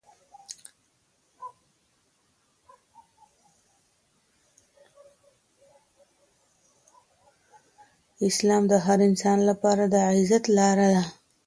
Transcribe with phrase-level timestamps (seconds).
[8.27, 11.03] اسلام د هر انسان لپاره د عزت لاره ده.